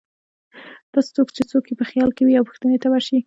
داسې 0.93 1.09
څوک 1.15 1.27
چې 1.35 1.43
څوک 1.51 1.63
یې 1.69 1.75
په 1.81 1.85
خیال 1.89 2.09
کې 2.15 2.23
وې 2.23 2.33
او 2.39 2.47
پوښتنې 2.49 2.77
ته 2.83 2.87
ورشي. 2.89 3.17